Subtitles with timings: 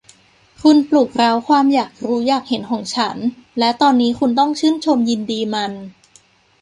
[0.61, 3.17] คุณปลุกเร้าความอยากรู้อยากเห็นของฉัน
[3.59, 5.71] และตอนนี้คุณต้องชื่นชมยินดีมัน